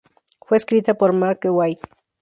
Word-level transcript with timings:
Fue 0.47 0.57
escrita 0.57 0.95
por 0.95 1.13
Mark 1.13 1.41
Waid. 1.45 1.77